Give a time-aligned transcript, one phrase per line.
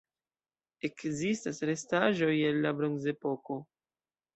[0.89, 3.65] Ekzistas restaĵoj el la bronzepoko.